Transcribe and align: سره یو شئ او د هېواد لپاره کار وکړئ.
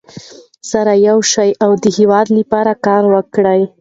سره 0.71 0.93
یو 1.07 1.17
شئ 1.31 1.51
او 1.63 1.71
د 1.83 1.85
هېواد 1.97 2.27
لپاره 2.37 2.71
کار 2.85 3.03
وکړئ. 3.13 3.61